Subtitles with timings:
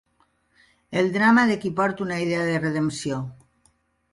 [1.01, 3.21] El drama de qui porta una idea de redempció